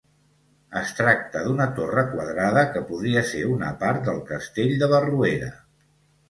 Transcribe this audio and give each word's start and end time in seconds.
Es 0.79 0.93
tracta 0.99 1.43
d'una 1.47 1.67
torre 1.79 2.03
quadrada 2.13 2.63
que 2.77 2.83
podria 2.87 3.23
ser 3.33 3.43
una 3.57 3.71
part 3.85 4.03
del 4.09 4.23
castell 4.31 4.75
de 4.85 4.91
Barruera. 4.95 5.53